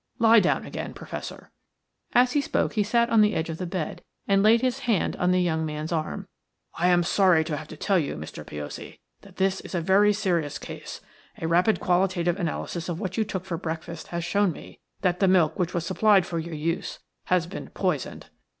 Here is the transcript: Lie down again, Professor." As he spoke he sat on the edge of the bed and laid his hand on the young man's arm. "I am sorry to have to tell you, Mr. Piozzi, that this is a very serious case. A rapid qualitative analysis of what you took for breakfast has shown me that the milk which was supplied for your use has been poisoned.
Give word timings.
Lie 0.17 0.39
down 0.39 0.65
again, 0.65 0.95
Professor." 0.95 1.51
As 2.13 2.31
he 2.31 2.41
spoke 2.41 2.73
he 2.73 2.81
sat 2.81 3.11
on 3.11 3.21
the 3.21 3.35
edge 3.35 3.51
of 3.51 3.59
the 3.59 3.67
bed 3.67 4.01
and 4.27 4.41
laid 4.41 4.61
his 4.61 4.79
hand 4.79 5.15
on 5.17 5.29
the 5.29 5.43
young 5.43 5.63
man's 5.63 5.91
arm. 5.91 6.27
"I 6.73 6.87
am 6.87 7.03
sorry 7.03 7.43
to 7.43 7.55
have 7.55 7.67
to 7.67 7.77
tell 7.77 7.99
you, 7.99 8.15
Mr. 8.15 8.43
Piozzi, 8.43 8.99
that 9.21 9.35
this 9.37 9.61
is 9.61 9.75
a 9.75 9.79
very 9.81 10.11
serious 10.11 10.57
case. 10.57 11.01
A 11.39 11.47
rapid 11.47 11.79
qualitative 11.79 12.39
analysis 12.39 12.89
of 12.89 12.99
what 12.99 13.15
you 13.15 13.23
took 13.23 13.45
for 13.45 13.57
breakfast 13.59 14.07
has 14.07 14.25
shown 14.25 14.51
me 14.51 14.79
that 15.01 15.19
the 15.19 15.27
milk 15.27 15.59
which 15.59 15.75
was 15.75 15.85
supplied 15.85 16.25
for 16.25 16.39
your 16.39 16.55
use 16.55 16.97
has 17.25 17.45
been 17.45 17.69
poisoned. 17.69 18.31